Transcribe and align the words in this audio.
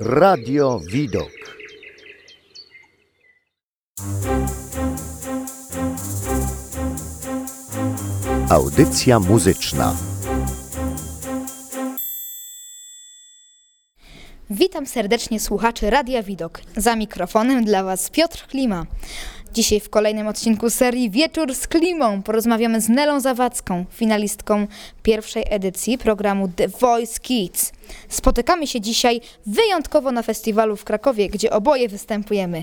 Radio 0.00 0.80
Widok. 0.92 1.30
Audycja 8.50 9.20
muzyczna. 9.20 9.94
Witam 14.50 14.86
serdecznie 14.86 15.40
słuchaczy 15.40 15.90
Radia 15.90 16.22
Widok. 16.22 16.60
Za 16.76 16.96
mikrofonem 16.96 17.64
dla 17.64 17.84
Was 17.84 18.10
Piotr 18.10 18.46
Klima. 18.46 18.86
Dzisiaj 19.56 19.80
w 19.80 19.90
kolejnym 19.90 20.26
odcinku 20.26 20.70
serii 20.70 21.10
Wieczór 21.10 21.54
z 21.54 21.66
Klimą 21.66 22.22
porozmawiamy 22.22 22.80
z 22.80 22.88
Nelą 22.88 23.20
Zawadzką, 23.20 23.84
finalistką 23.90 24.66
pierwszej 25.02 25.44
edycji 25.50 25.98
programu 25.98 26.48
The 26.48 26.68
Voice 26.68 27.20
Kids. 27.20 27.72
Spotykamy 28.08 28.66
się 28.66 28.80
dzisiaj 28.80 29.20
wyjątkowo 29.46 30.12
na 30.12 30.22
festiwalu 30.22 30.76
w 30.76 30.84
Krakowie, 30.84 31.28
gdzie 31.28 31.50
oboje 31.50 31.88
występujemy. 31.88 32.62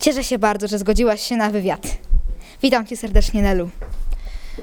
Cieszę 0.00 0.24
się 0.24 0.38
bardzo, 0.38 0.68
że 0.68 0.78
zgodziłaś 0.78 1.20
się 1.22 1.36
na 1.36 1.50
wywiad. 1.50 1.86
Witam 2.62 2.86
Cię 2.86 2.96
serdecznie, 2.96 3.42
Nelu. 3.42 3.70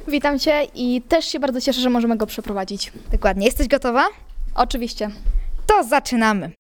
Witam 0.08 0.40
Cię 0.40 0.68
i 0.76 1.02
też 1.02 1.26
się 1.26 1.40
bardzo 1.40 1.62
cieszę, 1.62 1.82
że 1.82 1.90
możemy 1.90 2.18
go 2.18 2.26
przeprowadzić. 2.26 2.92
Dokładnie. 3.12 3.46
Jesteś 3.46 3.68
gotowa? 3.68 4.08
Oczywiście. 4.56 5.12
To 5.70 5.84
zaczynamy. 5.84 6.52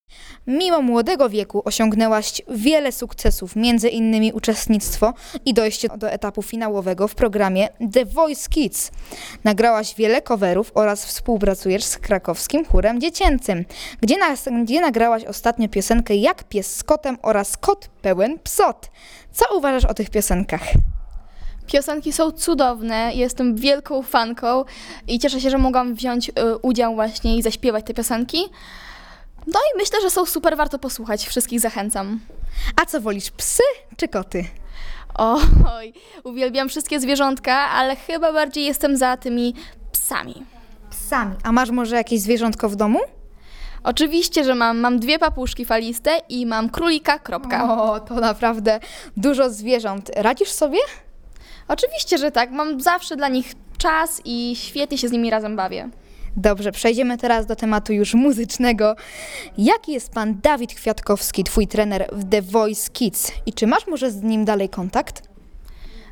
Mimo 0.48 0.82
młodego 0.82 1.30
wieku 1.30 1.62
osiągnęłaś 1.66 2.42
wiele 2.50 2.92
sukcesów, 2.92 3.56
między 3.56 3.90
innymi 3.90 4.34
uczestnictwo 4.34 5.14
i 5.46 5.54
dojście 5.54 5.88
do 5.98 6.10
etapu 6.10 6.42
finałowego 6.42 7.08
w 7.08 7.16
programie 7.16 7.70
The 7.94 8.06
Voice 8.06 8.50
Kids. 8.50 8.92
Nagrałaś 9.44 9.96
wiele 9.96 10.22
coverów 10.22 10.72
oraz 10.76 11.06
współpracujesz 11.06 11.84
z 11.84 11.98
krakowskim 11.98 12.66
chórem 12.66 13.02
dziecięcym, 13.02 13.66
gdzie, 14.02 14.18
nas, 14.18 14.50
gdzie 14.64 14.82
nagrałaś 14.82 15.24
ostatnio 15.24 15.70
piosenkę 15.70 16.16
Jak 16.16 16.44
pies 16.44 16.76
z 16.76 16.84
kotem 16.84 17.18
oraz 17.22 17.58
Kot 17.58 17.90
pełen 18.02 18.40
psot. 18.40 18.92
Co 19.32 19.58
uważasz 19.58 19.86
o 19.86 19.94
tych 19.94 20.10
piosenkach? 20.10 20.64
Piosenki 21.68 22.14
są 22.14 22.32
cudowne, 22.32 23.12
jestem 23.14 23.56
wielką 23.56 24.02
fanką 24.02 24.66
i 25.08 25.20
cieszę 25.20 25.42
się, 25.42 25.50
że 25.50 25.58
mogłam 25.58 25.96
wziąć 25.96 26.30
y, 26.30 26.34
udział 26.62 26.96
właśnie 26.96 27.38
i 27.38 27.42
zaśpiewać 27.42 27.86
te 27.86 27.94
piosenki. 27.94 28.40
No 29.48 29.60
i 29.60 29.78
myślę, 29.78 30.02
że 30.02 30.10
są 30.10 30.26
super, 30.26 30.58
warto 30.58 30.80
posłuchać, 30.80 31.28
wszystkich 31.28 31.60
zachęcam. 31.60 32.20
A 32.82 32.86
co 32.86 33.02
wolisz, 33.02 33.32
psy 33.32 33.64
czy 33.98 34.08
koty? 34.08 34.46
Oj, 35.16 35.94
uwielbiam 36.24 36.70
wszystkie 36.70 37.00
zwierzątka, 37.00 37.54
ale 37.54 37.96
chyba 37.96 38.34
bardziej 38.34 38.66
jestem 38.66 38.98
za 38.98 39.18
tymi 39.18 39.54
psami. 39.92 40.44
Psami. 40.90 41.36
A 41.44 41.52
masz 41.52 41.70
może 41.70 41.96
jakieś 41.96 42.22
zwierzątko 42.22 42.70
w 42.70 42.76
domu? 42.76 43.00
Oczywiście, 43.84 44.44
że 44.44 44.56
mam. 44.56 44.80
Mam 44.80 45.00
dwie 45.00 45.20
papuszki 45.20 45.66
faliste 45.66 46.12
i 46.30 46.46
mam 46.46 46.70
królika, 46.70 47.20
kropka. 47.20 47.82
O, 47.84 48.00
to 48.00 48.14
naprawdę 48.14 48.80
dużo 49.18 49.50
zwierząt. 49.50 50.12
Radzisz 50.16 50.50
sobie? 50.50 50.80
Oczywiście, 51.68 52.18
że 52.18 52.32
tak. 52.32 52.52
Mam 52.52 52.82
zawsze 52.82 53.16
dla 53.16 53.28
nich 53.28 53.54
czas 53.78 54.22
i 54.26 54.56
świetnie 54.56 54.98
się 54.98 55.08
z 55.08 55.12
nimi 55.12 55.30
razem 55.30 55.56
bawię. 55.56 55.90
Dobrze, 56.42 56.72
przejdziemy 56.72 57.18
teraz 57.18 57.46
do 57.46 57.56
tematu 57.56 57.94
już 57.94 58.14
muzycznego. 58.14 58.96
Jaki 59.58 59.92
jest 59.92 60.12
pan 60.12 60.40
Dawid 60.42 60.74
Kwiatkowski, 60.74 61.44
twój 61.44 61.68
trener 61.68 62.10
w 62.12 62.30
The 62.30 62.42
Voice 62.42 62.90
Kids? 62.92 63.32
I 63.46 63.54
czy 63.54 63.68
masz 63.68 63.88
może 63.88 64.12
z 64.12 64.22
nim 64.22 64.46
dalej 64.46 64.70
kontakt? 64.70 65.24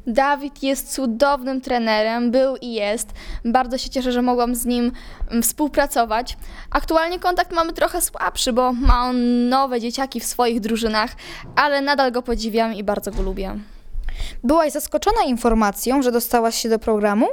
Dawid 0.07 0.63
jest 0.63 0.93
cudownym 0.93 1.61
trenerem, 1.61 2.31
był 2.31 2.55
i 2.55 2.73
jest. 2.73 3.13
Bardzo 3.45 3.77
się 3.77 3.89
cieszę, 3.89 4.11
że 4.11 4.21
mogłam 4.21 4.55
z 4.55 4.65
nim 4.65 4.91
mm, 5.29 5.43
współpracować. 5.43 6.37
Aktualnie 6.71 7.19
kontakt 7.19 7.51
mamy 7.51 7.73
trochę 7.73 8.01
słabszy, 8.01 8.53
bo 8.53 8.73
ma 8.73 9.03
on 9.03 9.49
nowe 9.49 9.81
dzieciaki 9.81 10.19
w 10.19 10.25
swoich 10.25 10.59
drużynach, 10.59 11.11
ale 11.55 11.81
nadal 11.81 12.11
go 12.11 12.21
podziwiam 12.21 12.73
i 12.73 12.83
bardzo 12.83 13.11
go 13.11 13.21
lubię. 13.21 13.59
Byłaś 14.43 14.71
zaskoczona 14.71 15.23
informacją, 15.27 16.01
że 16.01 16.11
dostałaś 16.11 16.55
się 16.55 16.69
do 16.69 16.79
programu? 16.79 17.27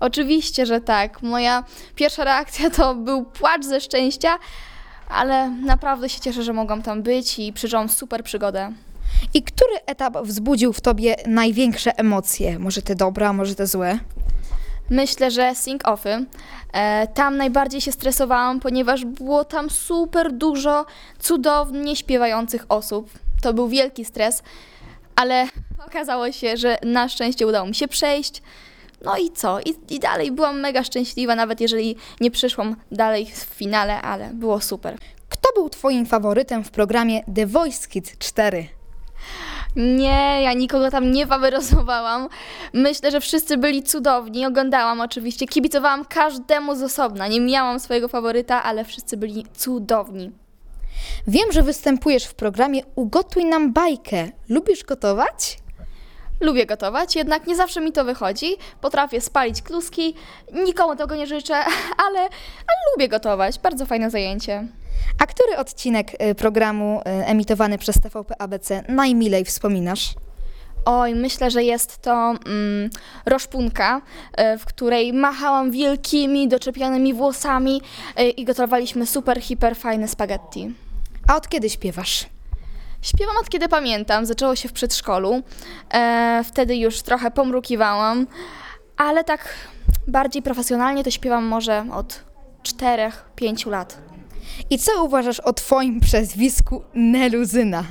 Oczywiście, 0.00 0.66
że 0.66 0.80
tak. 0.80 1.22
Moja 1.22 1.64
pierwsza 1.94 2.24
reakcja 2.24 2.70
to 2.70 2.94
był 2.94 3.24
płacz 3.24 3.64
ze 3.64 3.80
szczęścia, 3.80 4.38
ale 5.08 5.50
naprawdę 5.50 6.08
się 6.08 6.20
cieszę, 6.20 6.42
że 6.42 6.52
mogłam 6.52 6.82
tam 6.82 7.02
być 7.02 7.38
i 7.38 7.52
przeżyłam 7.52 7.88
super 7.88 8.24
przygodę. 8.24 8.72
I 9.34 9.42
który 9.42 9.74
etap 9.86 10.18
wzbudził 10.18 10.72
w 10.72 10.80
tobie 10.80 11.16
największe 11.26 11.98
emocje? 11.98 12.58
Może 12.58 12.82
te 12.82 12.94
dobre, 12.94 13.28
a 13.28 13.32
może 13.32 13.54
te 13.54 13.66
złe? 13.66 13.98
Myślę, 14.90 15.30
że 15.30 15.52
sing-offy. 15.52 16.24
E, 16.72 17.06
tam 17.06 17.36
najbardziej 17.36 17.80
się 17.80 17.92
stresowałam, 17.92 18.60
ponieważ 18.60 19.04
było 19.04 19.44
tam 19.44 19.70
super 19.70 20.32
dużo 20.32 20.86
cudownie 21.18 21.96
śpiewających 21.96 22.66
osób. 22.68 23.10
To 23.42 23.54
był 23.54 23.68
wielki 23.68 24.04
stres, 24.04 24.42
ale 25.16 25.46
okazało 25.86 26.32
się, 26.32 26.56
że 26.56 26.78
na 26.82 27.08
szczęście 27.08 27.46
udało 27.46 27.66
mi 27.66 27.74
się 27.74 27.88
przejść. 27.88 28.42
No 29.04 29.16
i 29.16 29.30
co? 29.30 29.60
I, 29.60 29.94
I 29.94 30.00
dalej 30.00 30.32
byłam 30.32 30.60
mega 30.60 30.84
szczęśliwa, 30.84 31.34
nawet 31.34 31.60
jeżeli 31.60 31.96
nie 32.20 32.30
przyszłam 32.30 32.76
dalej 32.92 33.26
w 33.26 33.38
finale, 33.38 34.02
ale 34.02 34.30
było 34.34 34.60
super. 34.60 34.98
Kto 35.28 35.48
był 35.54 35.68
twoim 35.68 36.06
faworytem 36.06 36.64
w 36.64 36.70
programie 36.70 37.24
The 37.34 37.46
Voice 37.46 37.88
Kids 37.88 38.18
4? 38.18 38.66
Nie, 39.76 40.42
ja 40.42 40.52
nikogo 40.52 40.90
tam 40.90 41.12
nie 41.12 41.26
faworyzowałam. 41.26 42.28
Myślę, 42.72 43.10
że 43.10 43.20
wszyscy 43.20 43.56
byli 43.56 43.82
cudowni. 43.82 44.46
Oglądałam 44.46 45.00
oczywiście, 45.00 45.46
kibicowałam 45.46 46.04
każdemu 46.04 46.74
z 46.74 46.82
osobna. 46.82 47.28
Nie 47.28 47.40
miałam 47.40 47.80
swojego 47.80 48.08
faworyta, 48.08 48.62
ale 48.62 48.84
wszyscy 48.84 49.16
byli 49.16 49.46
cudowni. 49.56 50.32
Wiem, 51.26 51.52
że 51.52 51.62
występujesz 51.62 52.24
w 52.24 52.34
programie 52.34 52.82
Ugotuj 52.94 53.44
nam 53.44 53.72
bajkę. 53.72 54.28
Lubisz 54.48 54.84
gotować? 54.84 55.58
Lubię 56.40 56.66
gotować, 56.66 57.16
jednak 57.16 57.46
nie 57.46 57.56
zawsze 57.56 57.80
mi 57.80 57.92
to 57.92 58.04
wychodzi. 58.04 58.56
Potrafię 58.80 59.20
spalić 59.20 59.62
kluski, 59.62 60.14
nikomu 60.52 60.96
tego 60.96 61.16
nie 61.16 61.26
życzę, 61.26 61.54
ale, 62.06 62.20
ale 62.20 62.78
lubię 62.94 63.08
gotować. 63.08 63.58
Bardzo 63.58 63.86
fajne 63.86 64.10
zajęcie. 64.10 64.66
A 65.18 65.26
który 65.26 65.56
odcinek 65.56 66.22
y, 66.22 66.34
programu 66.34 67.00
y, 67.00 67.26
emitowany 67.26 67.78
przez 67.78 68.00
TVP 68.00 68.40
ABC 68.40 68.82
najmilej 68.88 69.44
wspominasz? 69.44 70.14
Oj, 70.84 71.14
myślę, 71.14 71.50
że 71.50 71.62
jest 71.62 71.98
to 71.98 72.34
mm, 72.46 72.90
roszpunka, 73.26 74.00
y, 74.54 74.58
w 74.58 74.64
której 74.64 75.12
machałam 75.12 75.70
wielkimi, 75.70 76.48
doczepianymi 76.48 77.14
włosami 77.14 77.82
y, 78.20 78.22
i 78.22 78.44
gotowaliśmy 78.44 79.06
super, 79.06 79.40
hiper 79.40 79.76
fajne 79.76 80.08
spaghetti. 80.08 80.74
A 81.28 81.36
od 81.36 81.48
kiedy 81.48 81.70
śpiewasz? 81.70 82.35
Śpiewam 83.06 83.36
od 83.36 83.48
kiedy 83.48 83.68
pamiętam, 83.68 84.26
zaczęło 84.26 84.56
się 84.56 84.68
w 84.68 84.72
przedszkolu. 84.72 85.42
E, 85.94 86.42
wtedy 86.44 86.76
już 86.76 87.02
trochę 87.02 87.30
pomrukiwałam, 87.30 88.26
ale 88.96 89.24
tak 89.24 89.48
bardziej 90.08 90.42
profesjonalnie 90.42 91.04
to 91.04 91.10
śpiewam 91.10 91.44
może 91.44 91.86
od 91.92 92.24
4-5 92.62 93.70
lat. 93.70 93.98
I 94.70 94.78
co 94.78 95.04
uważasz 95.04 95.40
o 95.40 95.52
twoim 95.52 96.00
przezwisku 96.00 96.82
Neluzyna? 96.94 97.84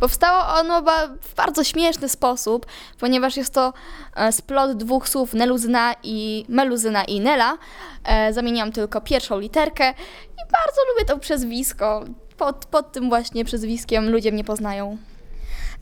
Powstało 0.00 0.46
ono 0.60 0.82
ba- 0.82 1.08
w 1.22 1.34
bardzo 1.34 1.64
śmieszny 1.64 2.08
sposób, 2.08 2.66
ponieważ 3.00 3.36
jest 3.36 3.54
to 3.54 3.72
e, 4.16 4.32
splot 4.32 4.76
dwóch 4.76 5.08
słów 5.08 5.34
Neluzyna 5.34 5.94
i 6.02 6.44
Meluzyna 6.48 7.04
i 7.04 7.20
Nela. 7.20 7.58
E, 8.04 8.32
zamieniłam 8.32 8.72
tylko 8.72 9.00
pierwszą 9.00 9.38
literkę 9.38 9.90
i 10.32 10.36
bardzo 10.52 10.80
lubię 10.92 11.04
to 11.06 11.18
przezwisko. 11.18 12.04
Pod, 12.36 12.66
pod 12.66 12.92
tym 12.92 13.08
właśnie 13.08 13.44
przezwiskiem 13.44 14.10
ludzie 14.10 14.32
mnie 14.32 14.44
poznają. 14.44 14.96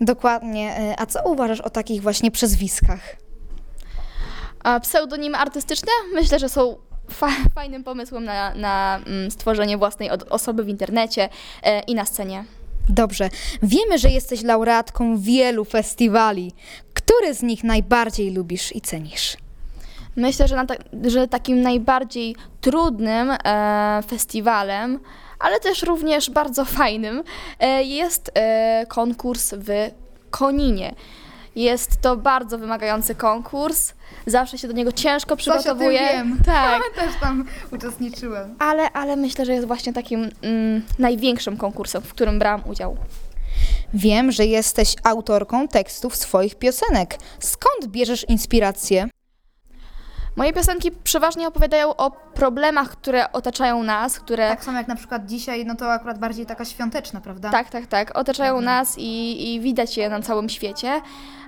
Dokładnie. 0.00 0.80
y, 0.92 0.94
A 0.98 1.06
co 1.06 1.20
uważasz 1.24 1.60
o 1.60 1.70
takich 1.70 2.02
właśnie 2.02 2.30
przezwiskach? 2.30 3.16
A 4.64 4.80
pseudonimy 4.80 5.38
artystyczne 5.38 5.92
myślę, 6.14 6.38
że 6.38 6.48
są 6.48 6.76
fa- 7.10 7.48
fajnym 7.54 7.84
pomysłem 7.84 8.24
na, 8.24 8.54
na 8.54 9.00
mm, 9.06 9.30
stworzenie 9.30 9.78
własnej 9.78 10.10
osoby 10.10 10.64
w 10.64 10.68
internecie 10.68 11.28
e, 11.62 11.80
i 11.80 11.94
na 11.94 12.04
scenie. 12.04 12.44
Dobrze. 12.88 13.28
Wiemy, 13.62 13.98
że 13.98 14.08
jesteś 14.08 14.42
laureatką 14.42 15.18
wielu 15.18 15.64
festiwali. 15.64 16.52
Który 16.94 17.34
z 17.34 17.42
nich 17.42 17.64
najbardziej 17.64 18.30
lubisz 18.30 18.76
i 18.76 18.80
cenisz? 18.80 19.36
Myślę, 20.16 20.48
że, 20.48 20.56
ta- 20.68 21.10
że 21.10 21.28
takim 21.28 21.60
najbardziej 21.62 22.36
trudnym 22.60 23.30
e, 23.44 24.02
festiwalem, 24.08 24.98
ale 25.42 25.60
też 25.60 25.82
również 25.82 26.30
bardzo 26.30 26.64
fajnym, 26.64 27.22
e, 27.60 27.82
jest 27.82 28.30
e, 28.34 28.86
konkurs 28.88 29.54
w 29.58 29.90
Koninie. 30.30 30.94
Jest 31.56 32.00
to 32.00 32.16
bardzo 32.16 32.58
wymagający 32.58 33.14
konkurs. 33.14 33.92
Zawsze 34.26 34.58
się 34.58 34.68
do 34.68 34.74
niego 34.74 34.92
ciężko 34.92 35.36
przygotowuję. 35.36 36.00
Tak. 36.46 36.82
Też 36.94 37.10
tam 37.20 37.44
uczestniczyłem. 37.72 38.56
Ale, 38.58 38.92
ale 38.92 39.16
myślę, 39.16 39.44
że 39.44 39.52
jest 39.52 39.66
właśnie 39.66 39.92
takim 39.92 40.30
mm, 40.42 40.82
największym 40.98 41.56
konkursem, 41.56 42.02
w 42.02 42.14
którym 42.14 42.38
brałam 42.38 42.62
udział. 42.66 42.96
Wiem, 43.94 44.32
że 44.32 44.46
jesteś 44.46 44.94
autorką 45.04 45.68
tekstów 45.68 46.16
swoich 46.16 46.54
piosenek. 46.54 47.18
Skąd 47.38 47.86
bierzesz 47.86 48.28
inspirację? 48.28 49.08
Moje 50.36 50.52
piosenki 50.52 50.90
przeważnie 50.90 51.48
opowiadają 51.48 51.96
o 51.96 52.10
problemach, 52.10 52.90
które 52.90 53.32
otaczają 53.32 53.82
nas, 53.82 54.20
które 54.20 54.48
Tak 54.48 54.64
samo 54.64 54.78
jak 54.78 54.88
na 54.88 54.96
przykład 54.96 55.26
dzisiaj, 55.26 55.66
no 55.66 55.74
to 55.74 55.92
akurat 55.92 56.18
bardziej 56.18 56.46
taka 56.46 56.64
świąteczna, 56.64 57.20
prawda? 57.20 57.50
Tak, 57.50 57.70
tak, 57.70 57.86
tak. 57.86 58.18
Otaczają 58.18 58.60
nas 58.60 58.98
i, 58.98 59.54
i 59.54 59.60
widać 59.60 59.96
je 59.96 60.08
na 60.08 60.22
całym 60.22 60.48
świecie. 60.48 61.00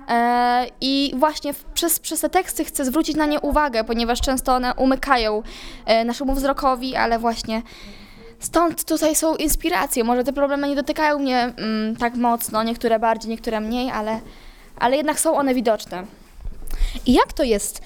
E, 0.09 0.65
I 0.81 1.13
właśnie 1.17 1.53
w, 1.53 1.63
przez, 1.63 1.99
przez 1.99 2.19
te 2.21 2.29
teksty 2.29 2.65
chcę 2.65 2.85
zwrócić 2.85 3.15
na 3.15 3.25
nie 3.25 3.39
uwagę, 3.39 3.83
ponieważ 3.83 4.21
często 4.21 4.55
one 4.55 4.73
umykają 4.73 5.43
e, 5.85 6.05
naszemu 6.05 6.33
wzrokowi, 6.33 6.95
ale 6.95 7.19
właśnie 7.19 7.61
stąd 8.39 8.83
tutaj 8.83 9.15
są 9.15 9.35
inspiracje. 9.35 10.03
Może 10.03 10.23
te 10.23 10.33
problemy 10.33 10.69
nie 10.69 10.75
dotykają 10.75 11.19
mnie 11.19 11.53
mm, 11.57 11.95
tak 11.95 12.15
mocno, 12.15 12.63
niektóre 12.63 12.99
bardziej, 12.99 13.31
niektóre 13.31 13.59
mniej, 13.59 13.91
ale, 13.91 14.19
ale 14.79 14.97
jednak 14.97 15.19
są 15.19 15.35
one 15.35 15.53
widoczne. 15.53 16.03
I 17.05 17.13
jak 17.13 17.33
to 17.33 17.43
jest? 17.43 17.81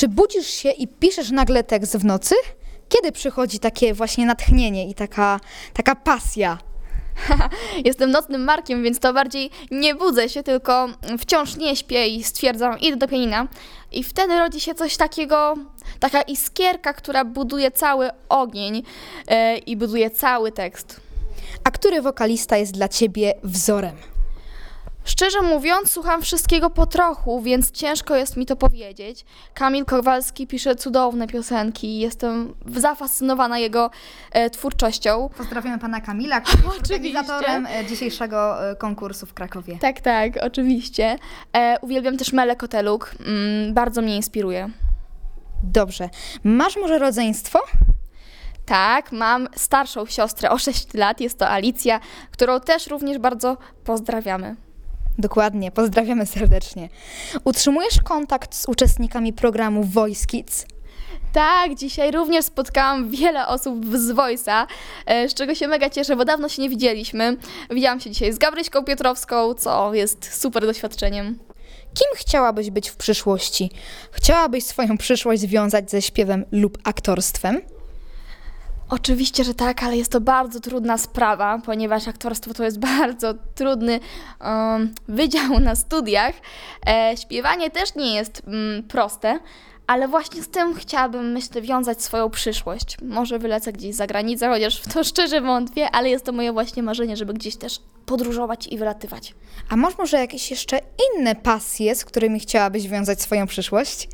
Czy 0.00 0.08
budzisz 0.08 0.46
się 0.46 0.70
i 0.70 0.88
piszesz 0.88 1.30
nagle 1.30 1.64
tekst 1.64 1.96
w 1.96 2.04
nocy? 2.04 2.34
Kiedy 2.88 3.12
przychodzi 3.12 3.58
takie 3.58 3.94
właśnie 3.94 4.26
natchnienie 4.26 4.88
i 4.88 4.94
taka, 4.94 5.40
taka 5.72 5.94
pasja? 5.94 6.58
Jestem 7.84 8.10
nocnym 8.10 8.44
markiem, 8.44 8.82
więc 8.82 8.98
to 8.98 9.12
bardziej 9.12 9.50
nie 9.70 9.94
budzę 9.94 10.28
się, 10.28 10.42
tylko 10.42 10.88
wciąż 11.18 11.56
nie 11.56 11.76
śpię 11.76 12.08
i 12.08 12.24
stwierdzam, 12.24 12.80
idę 12.80 12.96
do 12.96 13.08
pianina. 13.08 13.48
I 13.92 14.04
wtedy 14.04 14.38
rodzi 14.38 14.60
się 14.60 14.74
coś 14.74 14.96
takiego, 14.96 15.54
taka 15.98 16.22
iskierka, 16.22 16.92
która 16.92 17.24
buduje 17.24 17.70
cały 17.70 18.10
ogień 18.28 18.82
e, 19.28 19.58
i 19.58 19.76
buduje 19.76 20.10
cały 20.10 20.52
tekst. 20.52 21.00
A 21.64 21.70
który 21.70 22.02
wokalista 22.02 22.56
jest 22.56 22.72
dla 22.72 22.88
ciebie 22.88 23.34
wzorem? 23.42 23.96
Szczerze 25.04 25.42
mówiąc, 25.42 25.90
słucham 25.90 26.22
wszystkiego 26.22 26.70
po 26.70 26.86
trochu, 26.86 27.42
więc 27.42 27.70
ciężko 27.70 28.16
jest 28.16 28.36
mi 28.36 28.46
to 28.46 28.56
powiedzieć. 28.56 29.24
Kamil 29.54 29.84
Kowalski 29.84 30.46
pisze 30.46 30.76
cudowne 30.76 31.26
piosenki 31.26 31.86
i 31.86 31.98
jestem 31.98 32.54
zafascynowana 32.76 33.58
jego 33.58 33.90
e, 34.32 34.50
twórczością. 34.50 35.28
Pozdrawiamy 35.36 35.78
pana 35.78 36.00
Kamila, 36.00 36.40
który 36.40 36.62
jest 36.62 36.68
Oczywiście. 36.68 36.94
organizatorem 36.94 37.66
e, 37.66 37.86
dzisiejszego 37.86 38.70
e, 38.70 38.76
konkursu 38.76 39.26
w 39.26 39.34
Krakowie. 39.34 39.78
Tak, 39.80 40.00
tak, 40.00 40.32
oczywiście. 40.42 41.18
E, 41.52 41.76
uwielbiam 41.80 42.16
też 42.16 42.32
Mele 42.32 42.56
Koteluk, 42.56 43.14
mm, 43.26 43.74
bardzo 43.74 44.02
mnie 44.02 44.16
inspiruje. 44.16 44.70
Dobrze. 45.62 46.08
Masz 46.44 46.76
może 46.76 46.98
rodzeństwo? 46.98 47.58
Tak, 48.66 49.12
mam 49.12 49.48
starszą 49.56 50.06
siostrę 50.06 50.50
o 50.50 50.58
6 50.58 50.94
lat, 50.94 51.20
jest 51.20 51.38
to 51.38 51.48
Alicja, 51.48 52.00
którą 52.30 52.60
też 52.60 52.86
również 52.86 53.18
bardzo 53.18 53.56
pozdrawiamy. 53.84 54.56
Dokładnie, 55.20 55.70
pozdrawiamy 55.70 56.26
serdecznie. 56.26 56.88
Utrzymujesz 57.44 58.00
kontakt 58.04 58.54
z 58.54 58.68
uczestnikami 58.68 59.32
programu 59.32 59.84
Voice 59.84 60.26
Kids? 60.26 60.66
Tak, 61.32 61.74
dzisiaj 61.74 62.10
również 62.10 62.44
spotkałam 62.44 63.10
wiele 63.10 63.46
osób 63.46 63.96
z 63.96 64.10
Voice'a, 64.10 64.66
e, 65.06 65.28
z 65.28 65.34
czego 65.34 65.54
się 65.54 65.68
mega 65.68 65.90
cieszę, 65.90 66.16
bo 66.16 66.24
dawno 66.24 66.48
się 66.48 66.62
nie 66.62 66.68
widzieliśmy. 66.68 67.36
Widziałam 67.70 68.00
się 68.00 68.10
dzisiaj 68.10 68.32
z 68.32 68.38
Gabryśką 68.38 68.84
Piotrowską, 68.84 69.54
co 69.54 69.94
jest 69.94 70.40
super 70.40 70.66
doświadczeniem. 70.66 71.38
Kim 71.94 72.08
chciałabyś 72.16 72.70
być 72.70 72.88
w 72.88 72.96
przyszłości? 72.96 73.70
Chciałabyś 74.12 74.64
swoją 74.64 74.98
przyszłość 74.98 75.40
związać 75.40 75.90
ze 75.90 76.02
śpiewem 76.02 76.44
lub 76.52 76.78
aktorstwem? 76.84 77.60
Oczywiście, 78.90 79.44
że 79.44 79.54
tak, 79.54 79.82
ale 79.82 79.96
jest 79.96 80.12
to 80.12 80.20
bardzo 80.20 80.60
trudna 80.60 80.98
sprawa, 80.98 81.58
ponieważ 81.64 82.08
aktorstwo 82.08 82.54
to 82.54 82.64
jest 82.64 82.78
bardzo 82.98 83.34
trudny 83.54 84.00
um, 84.40 84.94
wydział 85.08 85.60
na 85.60 85.76
studiach. 85.76 86.34
E, 86.86 87.14
śpiewanie 87.16 87.70
też 87.70 87.94
nie 87.94 88.14
jest 88.14 88.42
mm, 88.46 88.82
proste, 88.82 89.38
ale 89.86 90.08
właśnie 90.08 90.42
z 90.42 90.48
tym 90.48 90.74
chciałabym, 90.74 91.32
myślę, 91.32 91.62
wiązać 91.62 92.02
swoją 92.02 92.30
przyszłość. 92.30 92.96
Może 93.02 93.38
wylecę 93.38 93.72
gdzieś 93.72 93.94
za 93.94 94.06
granicę, 94.06 94.48
chociaż 94.48 94.80
w 94.80 94.92
to 94.94 95.04
szczerze 95.10 95.40
wątpię, 95.40 95.90
ale 95.90 96.10
jest 96.10 96.24
to 96.24 96.32
moje 96.32 96.52
właśnie 96.52 96.82
marzenie, 96.82 97.16
żeby 97.16 97.34
gdzieś 97.34 97.56
też 97.56 97.80
podróżować 98.06 98.66
i 98.66 98.78
wylatywać. 98.78 99.34
A 99.68 99.76
masz 99.76 99.98
może 99.98 100.18
jakieś 100.18 100.50
jeszcze 100.50 100.80
inne 101.16 101.34
pasje, 101.34 101.94
z 101.94 102.04
którymi 102.04 102.40
chciałabyś 102.40 102.88
wiązać 102.88 103.22
swoją 103.22 103.46
przyszłość? 103.46 104.08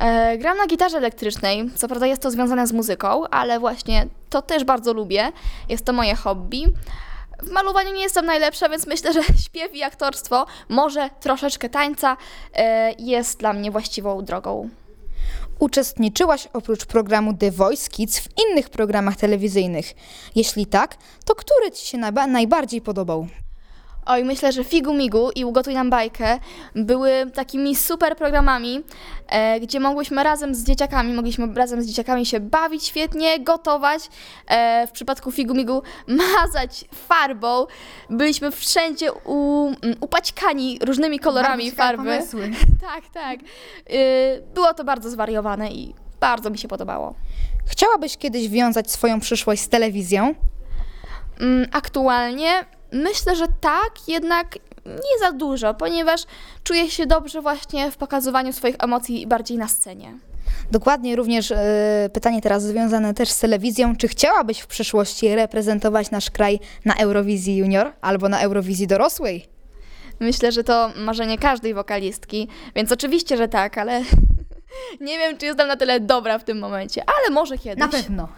E, 0.00 0.38
gram 0.38 0.56
na 0.56 0.66
gitarze 0.66 0.98
elektrycznej, 0.98 1.70
co 1.76 1.88
prawda 1.88 2.06
jest 2.06 2.22
to 2.22 2.30
związane 2.30 2.66
z 2.66 2.72
muzyką, 2.72 3.24
ale 3.28 3.60
właśnie 3.60 4.06
to 4.30 4.42
też 4.42 4.64
bardzo 4.64 4.92
lubię. 4.92 5.32
Jest 5.68 5.84
to 5.84 5.92
moje 5.92 6.14
hobby. 6.14 6.62
W 7.42 7.50
malowaniu 7.50 7.94
nie 7.94 8.02
jestem 8.02 8.26
najlepsza, 8.26 8.68
więc 8.68 8.86
myślę, 8.86 9.12
że 9.12 9.22
śpiew 9.46 9.74
i 9.74 9.82
aktorstwo, 9.82 10.46
może 10.68 11.10
troszeczkę 11.20 11.68
tańca, 11.68 12.16
e, 12.54 12.92
jest 12.98 13.38
dla 13.38 13.52
mnie 13.52 13.70
właściwą 13.70 14.24
drogą. 14.24 14.68
Uczestniczyłaś 15.58 16.48
oprócz 16.52 16.84
programu 16.84 17.34
The 17.34 17.50
Voice 17.50 17.90
Kids 17.90 18.20
w 18.20 18.28
innych 18.46 18.70
programach 18.70 19.16
telewizyjnych? 19.16 19.92
Jeśli 20.34 20.66
tak, 20.66 20.96
to 21.24 21.34
który 21.34 21.70
Ci 21.70 21.86
się 21.86 21.98
najba- 21.98 22.26
najbardziej 22.26 22.80
podobał? 22.80 23.26
Oj, 24.06 24.24
myślę, 24.24 24.52
że 24.52 24.64
Figu 24.64 24.94
Migu 24.94 25.30
i 25.30 25.44
Ugotuj 25.44 25.74
nam 25.74 25.90
bajkę 25.90 26.38
były 26.74 27.30
takimi 27.34 27.76
super 27.76 28.16
programami, 28.16 28.82
e, 29.28 29.60
gdzie 29.60 29.80
mogłyśmy 29.80 30.22
razem 30.24 30.54
z 30.54 30.64
dzieciakami, 30.64 31.12
mogliśmy 31.12 31.54
razem 31.54 31.82
z 31.82 31.86
dzieciakami 31.86 32.26
się 32.26 32.40
bawić 32.40 32.84
świetnie, 32.84 33.40
gotować. 33.40 34.02
E, 34.46 34.86
w 34.86 34.90
przypadku 34.90 35.32
Figu 35.32 35.54
Migu 35.54 35.82
mazać 36.22 36.84
farbą. 36.94 37.66
Byliśmy 38.10 38.50
wszędzie 38.50 39.12
u, 39.12 39.66
mm, 39.82 39.96
upaćkani 40.00 40.78
różnymi 40.82 41.18
kolorami 41.18 41.70
farby. 41.70 42.20
Tak, 42.80 43.08
tak. 43.14 43.38
E, 43.40 44.40
było 44.54 44.74
to 44.74 44.84
bardzo 44.84 45.10
zwariowane 45.10 45.70
i 45.72 45.94
bardzo 46.20 46.50
mi 46.50 46.58
się 46.58 46.68
podobało. 46.68 47.14
Chciałabyś 47.66 48.16
kiedyś 48.16 48.48
wiązać 48.48 48.90
swoją 48.90 49.20
przyszłość 49.20 49.62
z 49.62 49.68
telewizją? 49.68 50.34
Mm, 51.40 51.68
Aktualnie 51.72 52.64
myślę, 52.92 53.36
że 53.36 53.46
tak, 53.60 54.08
jednak 54.08 54.58
nie 54.86 55.18
za 55.20 55.32
dużo, 55.32 55.74
ponieważ 55.74 56.20
czuję 56.64 56.90
się 56.90 57.06
dobrze 57.06 57.42
właśnie 57.42 57.90
w 57.90 57.96
pokazywaniu 57.96 58.52
swoich 58.52 58.76
emocji 58.78 59.26
bardziej 59.26 59.58
na 59.58 59.68
scenie. 59.68 60.18
Dokładnie, 60.70 61.16
również 61.16 61.50
e, 61.50 62.10
pytanie 62.12 62.42
teraz 62.42 62.62
związane 62.62 63.14
też 63.14 63.28
z 63.28 63.40
telewizją. 63.40 63.96
Czy 63.96 64.08
chciałabyś 64.08 64.60
w 64.60 64.66
przyszłości 64.66 65.34
reprezentować 65.34 66.10
nasz 66.10 66.30
kraj 66.30 66.60
na 66.84 66.94
Eurowizji 66.94 67.56
Junior 67.56 67.92
albo 68.00 68.28
na 68.28 68.40
Eurowizji 68.40 68.86
dorosłej? 68.86 69.48
Myślę, 70.20 70.52
że 70.52 70.64
to 70.64 70.90
marzenie 70.96 71.38
każdej 71.38 71.74
wokalistki, 71.74 72.48
więc 72.74 72.92
oczywiście, 72.92 73.36
że 73.36 73.48
tak, 73.48 73.78
ale 73.78 74.02
nie 75.00 75.18
wiem, 75.18 75.38
czy 75.38 75.46
jestem 75.46 75.68
na 75.68 75.76
tyle 75.76 76.00
dobra 76.00 76.38
w 76.38 76.44
tym 76.44 76.58
momencie, 76.58 77.02
ale 77.06 77.34
może 77.34 77.58
kiedyś. 77.58 77.80
Na 77.80 77.88
pewno. 77.88 78.28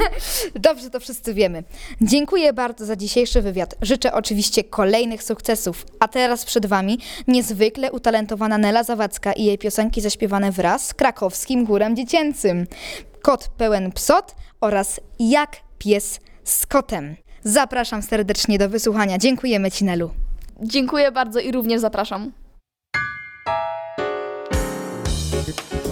Dobrze, 0.54 0.90
to 0.90 1.00
wszyscy 1.00 1.34
wiemy. 1.34 1.64
Dziękuję 2.00 2.52
bardzo 2.52 2.86
za 2.86 2.96
dzisiejszy 2.96 3.42
wywiad. 3.42 3.74
Życzę 3.82 4.12
oczywiście 4.12 4.64
kolejnych 4.64 5.22
sukcesów. 5.22 5.86
A 6.00 6.08
teraz 6.08 6.44
przed 6.44 6.66
Wami 6.66 6.98
niezwykle 7.28 7.92
utalentowana 7.92 8.58
Nela 8.58 8.82
Zawadzka 8.82 9.32
i 9.32 9.44
jej 9.44 9.58
piosenki 9.58 10.00
zaśpiewane 10.00 10.52
wraz 10.52 10.86
z 10.86 10.94
krakowskim 10.94 11.66
chórem 11.66 11.96
dziecięcym. 11.96 12.66
Kot 13.22 13.48
pełen 13.48 13.92
psot 13.92 14.34
oraz 14.60 15.00
Jak 15.18 15.56
pies 15.78 16.20
z 16.44 16.66
kotem. 16.66 17.16
Zapraszam 17.44 18.02
serdecznie 18.02 18.58
do 18.58 18.68
wysłuchania. 18.68 19.18
Dziękujemy 19.18 19.70
Ci, 19.70 19.84
Nelu. 19.84 20.10
Dziękuję 20.62 21.12
bardzo 21.12 21.40
i 21.40 21.52
również 21.52 21.80
zapraszam. 21.80 22.32
Thank 25.52 25.84
you. 25.84 25.89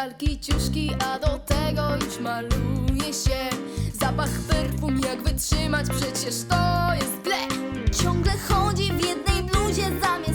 lalki, 0.00 0.40
ciuszki, 0.40 0.90
a 1.04 1.18
do 1.18 1.38
tego 1.38 1.82
już 2.04 2.20
maluje 2.20 3.12
się. 3.12 3.40
Zapach 4.00 4.30
perfum, 4.48 5.00
jak 5.00 5.22
wytrzymać, 5.22 5.86
przecież 5.88 6.34
to 6.48 6.94
jest 6.94 7.22
tle 7.22 7.36
Ciągle 8.02 8.32
chodzi 8.48 8.92
w 8.92 9.04
jednej 9.06 9.42
bluzie 9.42 9.82
zamiast 10.02 10.29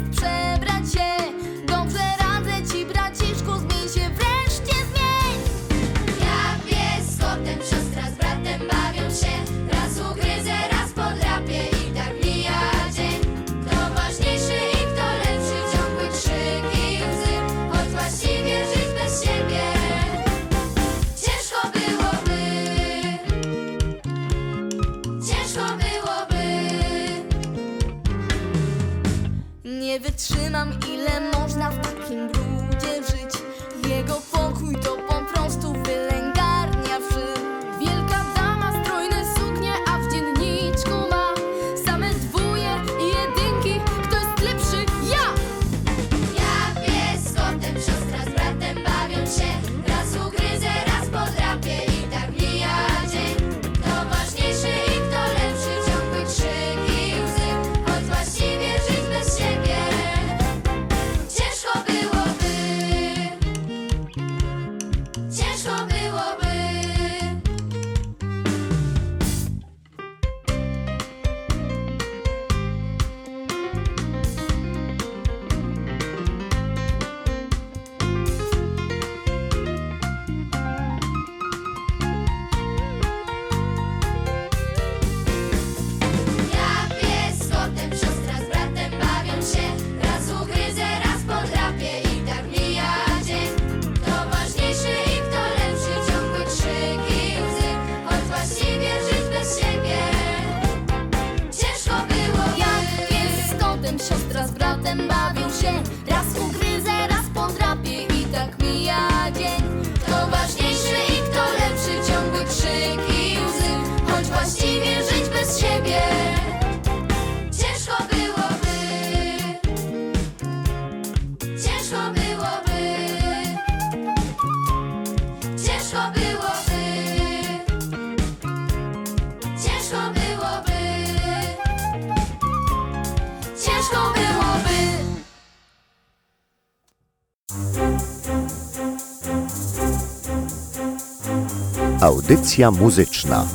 Audycja 142.01 142.71
muzyczna. 142.71 143.45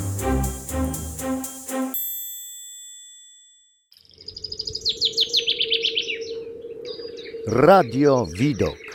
Radio 7.47 8.26
Widok. 8.38 8.89